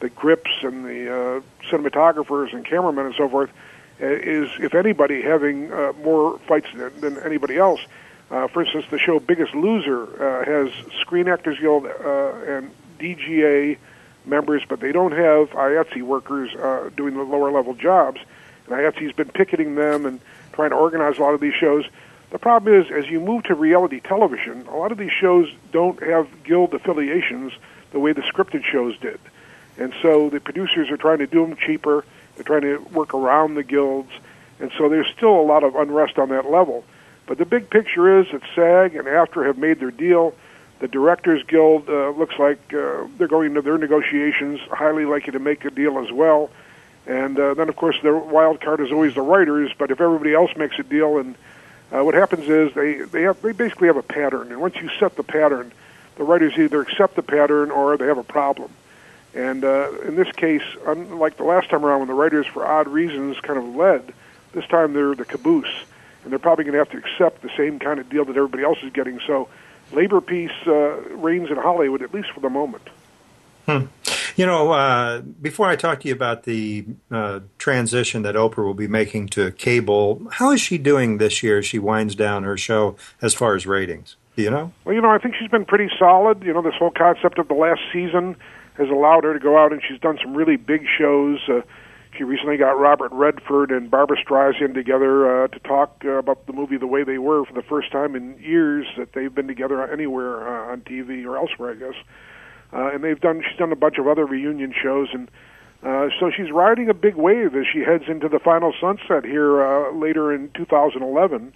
[0.00, 3.50] the grips and the uh, cinematographers and cameramen and so forth,
[4.00, 7.80] uh, is if anybody having uh, more fights than, than anybody else.
[8.30, 13.78] Uh, for instance, the show Biggest Loser uh, has Screen Actors Guild uh, and DGA
[14.24, 18.20] members, but they don't have IATSE workers uh, doing the lower level jobs.
[18.66, 20.20] And IATSE's been picketing them and
[20.52, 21.84] trying to organize a lot of these shows.
[22.30, 26.02] The problem is, as you move to reality television, a lot of these shows don't
[26.02, 27.52] have guild affiliations
[27.92, 29.20] the way the scripted shows did.
[29.78, 32.04] And so the producers are trying to do them cheaper.
[32.34, 34.10] They're trying to work around the guilds.
[34.58, 36.84] And so there's still a lot of unrest on that level.
[37.26, 40.34] But the big picture is that SAG and AFTRA have made their deal.
[40.78, 45.38] The Directors Guild uh, looks like uh, they're going into their negotiations, highly likely to
[45.38, 46.50] make a deal as well.
[47.06, 49.72] And uh, then, of course, the wild card is always the writers.
[49.76, 51.34] But if everybody else makes a deal and
[51.92, 54.90] uh, what happens is they they have they basically have a pattern, and once you
[54.98, 55.70] set the pattern,
[56.16, 58.70] the writers either accept the pattern or they have a problem.
[59.34, 62.88] And uh, in this case, unlike the last time around when the writers, for odd
[62.88, 64.12] reasons, kind of led,
[64.52, 65.84] this time they're the caboose,
[66.26, 68.64] and they're probably going to have to accept the same kind of deal that everybody
[68.64, 69.20] else is getting.
[69.28, 69.48] So,
[69.92, 72.82] labor peace uh, reigns in Hollywood, at least for the moment.
[73.66, 73.84] Hmm.
[74.34, 78.74] You know, uh, before I talk to you about the uh, transition that Oprah will
[78.74, 82.56] be making to cable, how is she doing this year as she winds down her
[82.56, 84.16] show as far as ratings?
[84.34, 84.72] Do you know?
[84.84, 86.42] Well, you know, I think she's been pretty solid.
[86.42, 88.34] You know, this whole concept of the last season
[88.74, 91.38] has allowed her to go out and she's done some really big shows.
[91.48, 91.62] Uh,
[92.16, 96.52] she recently got Robert Redford and Barbra Streisand together uh, to talk uh, about the
[96.52, 99.86] movie The Way They Were for the first time in years that they've been together
[99.90, 101.94] anywhere uh, on TV or elsewhere, I guess
[102.72, 103.42] uh, and they've done.
[103.48, 105.30] She's done a bunch of other reunion shows, and
[105.82, 109.62] uh, so she's riding a big wave as she heads into the final sunset here
[109.62, 111.54] uh, later in 2011.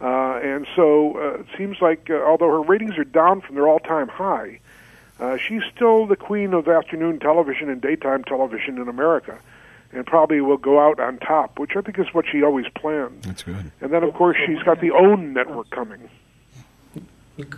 [0.00, 0.06] Uh,
[0.42, 4.08] and so uh, it seems like, uh, although her ratings are down from their all-time
[4.08, 4.58] high,
[5.18, 9.38] uh, she's still the queen of afternoon television and daytime television in America,
[9.92, 13.22] and probably will go out on top, which I think is what she always planned.
[13.22, 13.72] That's good.
[13.80, 16.08] And then, of course, she's got the OWN network coming.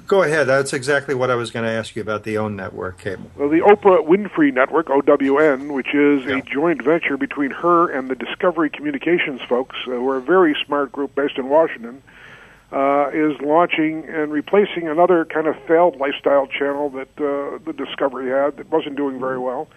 [0.07, 0.47] Go ahead.
[0.47, 3.31] That's exactly what I was going to ask you about the OWN network cable.
[3.37, 6.39] Well, the Oprah Winfrey Network, OWN, which is yeah.
[6.39, 10.57] a joint venture between her and the Discovery Communications folks, uh, who are a very
[10.65, 12.03] smart group based in Washington.
[12.73, 18.31] Uh, is launching and replacing another kind of failed lifestyle channel that uh, the Discovery
[18.31, 19.69] had that wasn't doing very well.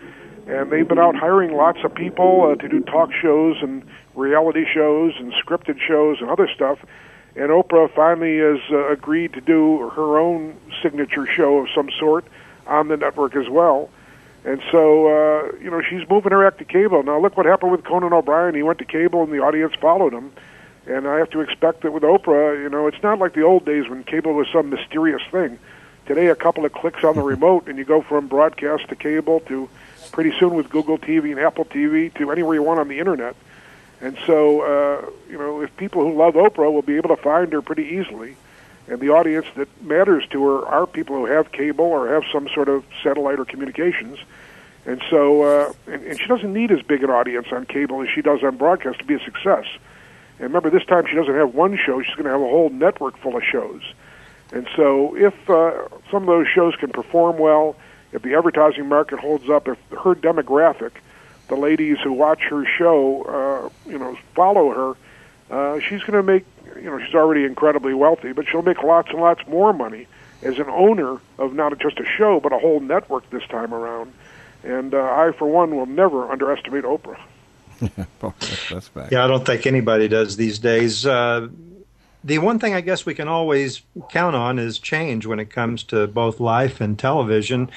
[0.47, 3.83] And they've been out hiring lots of people uh, to do talk shows and
[4.15, 6.79] reality shows and scripted shows and other stuff.
[7.35, 12.23] And Oprah finally has uh, agreed to do her own signature show of some sort
[12.65, 13.89] on the network as well.
[14.45, 17.03] And so, uh, you know, she's moving her act to cable.
[17.03, 18.55] Now, look what happened with Conan O'Brien.
[18.55, 20.31] He went to cable, and the audience followed him.
[20.87, 23.65] And I have to expect that with Oprah, you know, it's not like the old
[23.65, 25.57] days when cable was some mysterious thing.
[26.05, 29.39] Today, a couple of clicks on the remote, and you go from broadcast to cable
[29.41, 29.67] to
[30.11, 33.35] pretty soon with Google TV and Apple TV to anywhere you want on the internet.
[34.01, 37.51] And so, uh, you know, if people who love Oprah will be able to find
[37.53, 38.35] her pretty easily,
[38.87, 42.47] and the audience that matters to her are people who have cable or have some
[42.49, 44.19] sort of satellite or communications.
[44.85, 48.09] And so, uh, and, and she doesn't need as big an audience on cable as
[48.09, 49.65] she does on broadcast to be a success.
[50.37, 52.69] And remember, this time she doesn't have one show; she's going to have a whole
[52.69, 53.81] network full of shows.
[54.51, 57.75] And so, if uh, some of those shows can perform well,
[58.11, 60.91] if the advertising market holds up, if her demographic,
[61.47, 66.23] the ladies who watch her show, uh, you know, follow her, uh, she's going to
[66.23, 66.45] make.
[66.75, 70.07] You know, she's already incredibly wealthy, but she'll make lots and lots more money
[70.41, 74.13] as an owner of not just a show but a whole network this time around.
[74.63, 77.19] And uh, I, for one, will never underestimate Oprah.
[78.69, 79.11] That's back.
[79.11, 81.05] Yeah, I don't think anybody does these days.
[81.05, 81.49] Uh,
[82.23, 85.83] the one thing I guess we can always count on is change when it comes
[85.83, 87.69] to both life and television.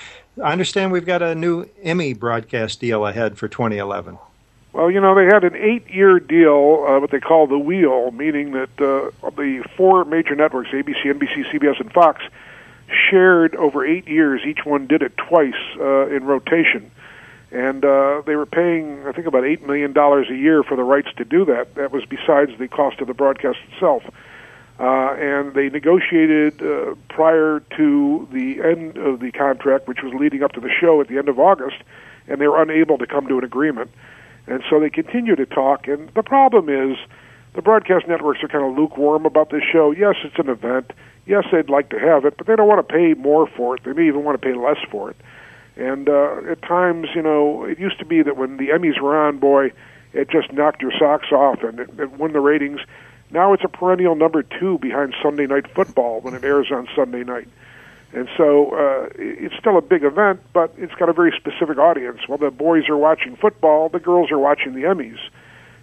[0.43, 4.19] I understand we've got a new Emmy broadcast deal ahead for 2011.
[4.73, 8.11] Well, you know, they had an eight year deal, uh, what they call the wheel,
[8.11, 12.23] meaning that uh, the four major networks, ABC, NBC, CBS, and Fox,
[13.11, 14.43] shared over eight years.
[14.47, 16.91] Each one did it twice uh, in rotation
[17.51, 20.85] and uh, they were paying, I think, about eight million dollars a year for the
[20.85, 21.75] rights to do that.
[21.77, 24.03] That was besides the cost of the broadcast itself.
[24.79, 30.43] Uh, and they negotiated uh, prior to the end of the contract, which was leading
[30.43, 31.77] up to the show at the end of August,
[32.29, 33.91] and they were unable to come to an agreement.
[34.47, 35.89] And so they continue to talk.
[35.89, 36.97] And the problem is,
[37.55, 39.91] the broadcast networks are kind of lukewarm about this show.
[39.91, 40.93] Yes, it's an event.
[41.27, 43.83] Yes, they'd like to have it, but they don't want to pay more for it.
[43.85, 45.17] They may even want to pay less for it.
[45.79, 49.17] And uh, at times, you know, it used to be that when the Emmys were
[49.17, 49.73] on, boy,
[50.13, 52.81] it just knocked your socks off and it, it won the ratings.
[53.31, 57.23] Now it's a perennial number two behind Sunday Night Football when it airs on Sunday
[57.23, 57.49] night.
[58.13, 62.21] And so uh, it's still a big event, but it's got a very specific audience.
[62.27, 65.19] While the boys are watching football, the girls are watching the Emmys.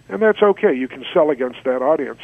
[0.08, 0.74] And that's okay.
[0.74, 2.20] You can sell against that audience.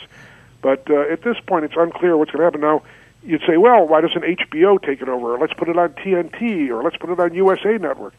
[0.60, 2.60] But uh, at this point, it's unclear what's going to happen.
[2.60, 2.82] Now,
[3.24, 5.34] you'd say, well, why doesn't HBO take it over?
[5.34, 8.14] Or let's put it on TNT or let's put it on USA Network.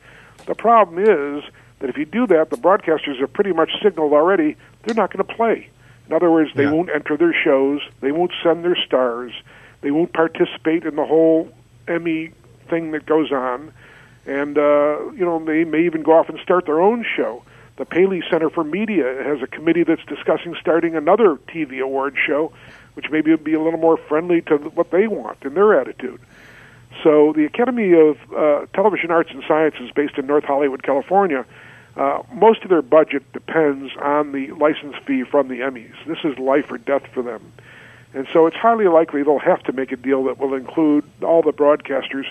[0.45, 1.43] The problem is
[1.79, 5.25] that if you do that, the broadcasters have pretty much signaled already they're not going
[5.25, 5.69] to play.
[6.07, 6.71] In other words, they yeah.
[6.71, 9.31] won't enter their shows, they won't send their stars,
[9.81, 11.49] they won't participate in the whole
[11.87, 12.31] Emmy
[12.69, 13.73] thing that goes on,
[14.25, 17.43] and uh, you know they may even go off and start their own show.
[17.77, 22.53] The Paley Center for Media has a committee that's discussing starting another TV award show
[22.93, 26.19] which maybe would be a little more friendly to what they want and their attitude.
[27.01, 31.45] So the Academy of uh, Television Arts and Sciences, based in North Hollywood, California,
[31.95, 35.93] uh, most of their budget depends on the license fee from the Emmys.
[36.07, 37.51] This is life or death for them.
[38.13, 41.41] And so it's highly likely they'll have to make a deal that will include all
[41.41, 42.25] the broadcasters,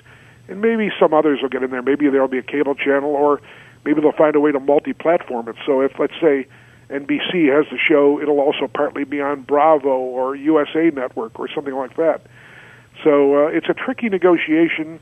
[0.48, 1.82] and maybe some others will get in there.
[1.82, 3.40] Maybe there'll be a cable channel, or
[3.84, 5.56] maybe they'll find a way to multi platform it.
[5.66, 6.46] So if, let's say,
[6.92, 11.74] NBC has the show, it'll also partly be on Bravo or USA Network or something
[11.74, 12.20] like that.
[13.02, 15.00] So uh, it's a tricky negotiation.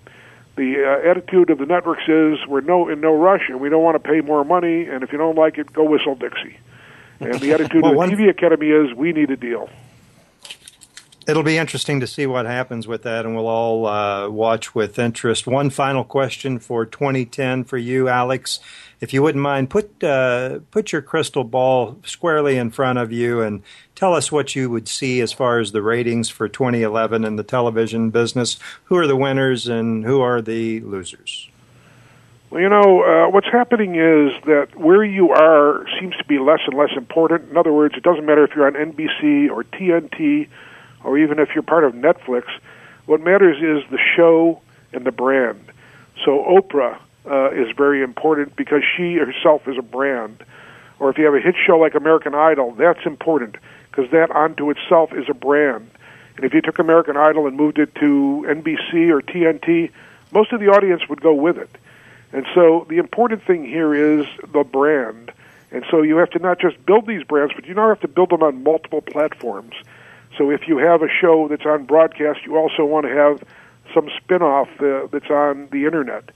[0.57, 3.83] The uh, attitude of the networks is we're no in no rush and we don't
[3.83, 6.59] want to pay more money, and if you don't like it, go whistle Dixie.
[7.19, 9.69] And the attitude well, of the TV Academy is we need a deal
[11.31, 14.99] it'll be interesting to see what happens with that, and we'll all uh, watch with
[14.99, 15.47] interest.
[15.47, 18.59] One final question for 2010 for you, Alex.
[19.01, 23.41] If you wouldn't mind, put uh, put your crystal ball squarely in front of you
[23.41, 23.63] and
[23.95, 27.45] tell us what you would see as far as the ratings for 2011 in the
[27.45, 28.59] television business.
[28.85, 31.49] Who are the winners and who are the losers?
[32.51, 36.61] Well, you know, uh, what's happening is that where you are seems to be less
[36.67, 37.51] and less important.
[37.51, 40.49] In other words, it doesn't matter if you're on NBC or TNT
[41.05, 42.45] or even if you're part of Netflix,
[43.07, 44.61] what matters is the show
[44.93, 45.61] and the brand.
[46.25, 46.99] So Oprah
[47.29, 50.43] uh, is very important because she herself is a brand.
[50.99, 53.57] Or if you have a hit show like American Idol, that's important
[53.91, 55.91] because that onto itself is a brand.
[56.37, 59.91] And if you took American Idol and moved it to NBC or TNT,
[60.33, 61.71] most of the audience would go with it.
[62.33, 65.33] And so the important thing here is the brand.
[65.73, 68.09] And so you have to not just build these brands, but you now have to
[68.09, 69.75] build them on multiple platforms.
[70.41, 73.45] So if you have a show that's on broadcast, you also want to have
[73.93, 76.31] some spin-off uh, that's on the internet.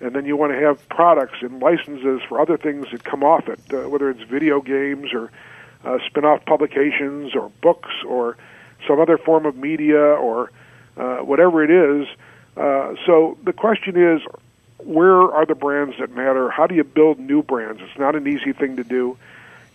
[0.00, 3.50] And then you want to have products and licenses for other things that come off
[3.50, 5.30] it, uh, whether it's video games or
[5.84, 8.38] uh, spin-off publications or books or
[8.88, 10.50] some other form of media or
[10.96, 12.08] uh, whatever it is.
[12.56, 14.22] Uh, so the question is,
[14.78, 16.48] where are the brands that matter?
[16.48, 17.82] How do you build new brands?
[17.82, 19.18] It's not an easy thing to do.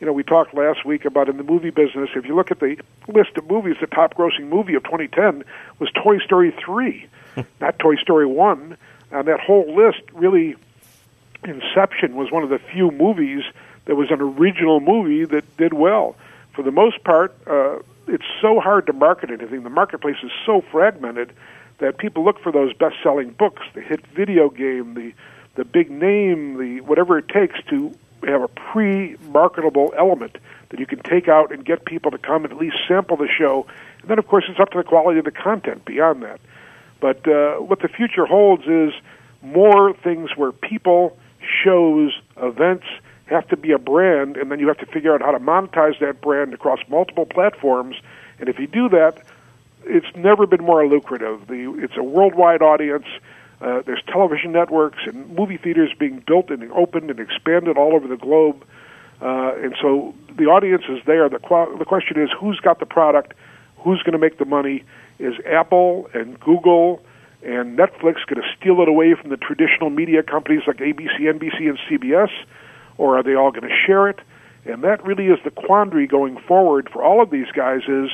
[0.05, 2.11] You know, we talked last week about in the movie business.
[2.15, 2.77] If you look at the
[3.07, 5.43] list of movies, the top-grossing movie of 2010
[5.79, 7.07] was Toy Story 3,
[7.59, 8.77] not Toy Story 1.
[9.09, 10.57] And that whole list really,
[11.43, 13.45] Inception was one of the few movies
[13.85, 16.15] that was an original movie that did well.
[16.53, 19.63] For the most part, uh, it's so hard to market anything.
[19.63, 21.33] The marketplace is so fragmented
[21.79, 25.13] that people look for those best-selling books, the hit video game, the
[25.55, 30.37] the big name, the whatever it takes to have a pre-marketable element
[30.69, 33.27] that you can take out and get people to come and at least sample the
[33.27, 33.67] show.
[34.01, 36.39] And then, of course, it's up to the quality of the content beyond that.
[36.99, 38.93] But uh, what the future holds is
[39.41, 41.17] more things where people,
[41.63, 42.85] shows, events
[43.27, 45.99] have to be a brand, and then you have to figure out how to monetize
[45.99, 47.95] that brand across multiple platforms.
[48.39, 49.19] And if you do that,
[49.83, 51.47] it's never been more lucrative.
[51.47, 53.05] The, it's a worldwide audience.
[53.65, 58.07] Uh, there's television networks and movie theaters being built and opened and expanded all over
[58.07, 58.63] the globe.
[59.21, 61.27] Uh, and so the audience is there.
[61.27, 63.33] The, qu- the question is who's got the product,
[63.77, 64.83] who's going to make the money.
[65.17, 67.01] Is Apple and Google
[67.41, 71.69] and Netflix going to steal it away from the traditional media companies like ABC, NBC,
[71.69, 72.29] and CBS?
[72.97, 74.19] or are they all going to share it?
[74.65, 78.09] And that really is the quandary going forward for all of these guys is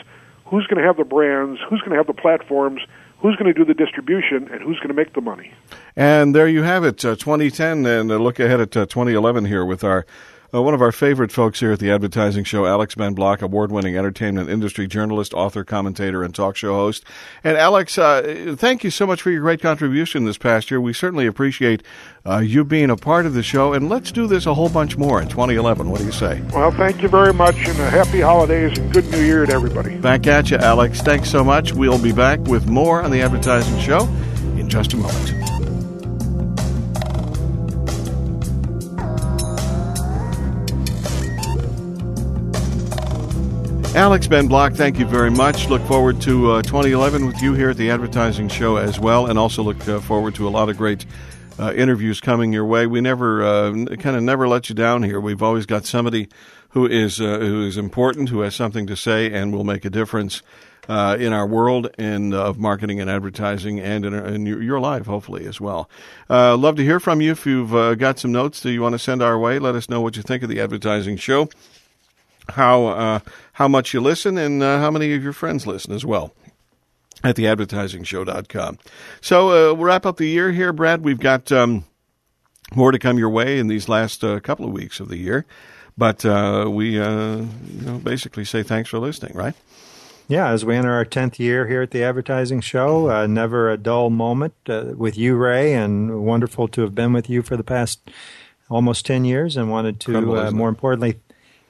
[0.45, 2.81] who's going to have the brands, who's going to have the platforms,
[3.21, 5.51] who's going to do the distribution, and who's going to make the money.
[5.95, 9.65] And there you have it, uh, 2010, and a look ahead at uh, 2011 here
[9.65, 10.05] with our
[10.53, 13.71] uh, one of our favorite folks here at the Advertising Show, Alex Ben Block, award
[13.71, 17.03] winning entertainment industry journalist, author, commentator, and talk show host.
[17.43, 20.81] And Alex, uh, thank you so much for your great contribution this past year.
[20.81, 21.83] We certainly appreciate
[22.25, 23.73] uh, you being a part of the show.
[23.73, 25.89] And let's do this a whole bunch more in 2011.
[25.89, 26.41] What do you say?
[26.53, 29.97] Well, thank you very much, and a happy holidays and good new year to everybody.
[29.97, 31.01] Back at you, Alex.
[31.01, 31.73] Thanks so much.
[31.73, 34.07] We'll be back with more on the Advertising Show
[34.57, 35.60] in just a moment.
[43.93, 45.67] Alex Ben Block, thank you very much.
[45.67, 49.37] Look forward to uh, 2011 with you here at the Advertising Show as well, and
[49.37, 51.05] also look uh, forward to a lot of great
[51.59, 52.87] uh, interviews coming your way.
[52.87, 55.19] We never uh, kind of never let you down here.
[55.19, 56.29] We've always got somebody
[56.69, 59.89] who is uh, who is important, who has something to say, and will make a
[59.89, 60.41] difference
[60.87, 65.05] uh, in our world and of marketing and advertising, and in, in your, your, life,
[65.05, 65.89] hopefully as well.
[66.29, 67.31] love to hear from you.
[67.33, 69.99] If you've got some notes that you want to send our way, let us know
[69.99, 71.49] what you think of the Advertising Show
[72.49, 73.19] how uh,
[73.61, 76.33] how much you listen and uh, how many of your friends listen as well
[77.23, 78.79] at theadvertisingshow.com.
[79.21, 81.03] So uh, we'll wrap up the year here, Brad.
[81.03, 81.85] We've got um,
[82.73, 85.45] more to come your way in these last uh, couple of weeks of the year,
[85.95, 89.53] but uh, we uh, you know, basically say thanks for listening, right?
[90.27, 93.77] Yeah, as we enter our 10th year here at the Advertising Show, uh, never a
[93.77, 97.63] dull moment uh, with you, Ray, and wonderful to have been with you for the
[97.63, 98.09] past
[98.71, 101.19] almost 10 years and wanted to, uh, more importantly,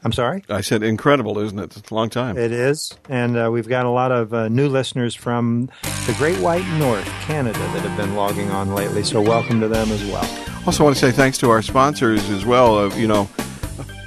[0.03, 0.43] I'm sorry?
[0.49, 1.77] I said incredible, isn't it?
[1.77, 2.35] It's a long time.
[2.35, 2.91] It is.
[3.07, 5.69] And uh, we've got a lot of uh, new listeners from
[6.07, 9.03] the Great White North, Canada, that have been logging on lately.
[9.03, 10.25] So welcome to them as well.
[10.65, 12.77] Also, want to say thanks to our sponsors as well.
[12.79, 13.29] Uh, you know,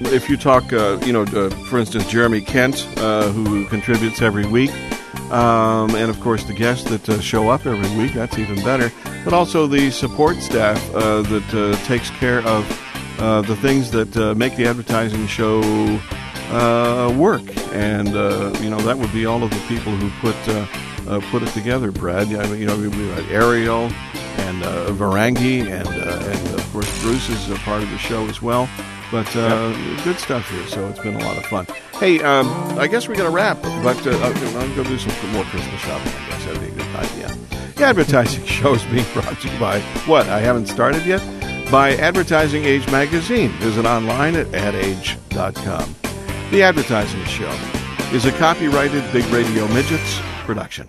[0.01, 4.47] if you talk, uh, you know, uh, for instance, Jeremy Kent, uh, who contributes every
[4.47, 4.73] week.
[5.31, 8.93] Um, and of course, the guests that show up every week, that's even better.
[9.25, 12.84] But also the support staff that takes care of
[13.19, 15.61] uh, the things that uh, make the advertising show
[16.51, 17.43] uh, work,
[17.73, 20.67] and uh, you know that would be all of the people who put uh,
[21.09, 21.91] uh, put it together.
[21.91, 23.91] Brad, you know, we got Ariel
[24.39, 24.63] and
[24.99, 28.69] Varangi, and and of course Bruce is a part of the show as well.
[29.13, 30.05] But yep.
[30.05, 31.67] good stuff here, so it's been a lot of fun.
[32.01, 32.49] Hey, um,
[32.79, 36.13] I guess we're going to wrap, but I'll go do some more Christmas shopping.
[36.13, 37.29] I guess that'd be a good idea.
[37.77, 40.27] The advertising show is being brought to you by what?
[40.27, 41.21] I haven't started yet
[41.71, 43.51] by Advertising Age magazine.
[43.59, 45.95] Visit online at adage.com.
[46.51, 47.51] The Advertising Show
[48.13, 50.89] is a copyrighted Big Radio Midgets production.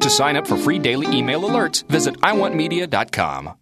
[0.00, 3.54] To sign up for free daily email alerts, visit iwantmedia.com.